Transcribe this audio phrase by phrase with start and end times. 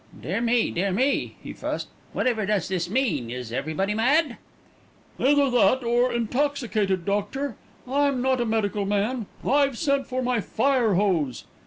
[0.19, 1.87] "Dear me, dear me!" he fussed.
[2.11, 3.29] "Whatever does this mean?
[3.29, 4.37] Is everybody mad?"
[5.19, 7.55] "Either that or intoxicated, doctor.
[7.87, 9.27] I'm not a medical man.
[9.45, 11.43] I've sent for my fire hose."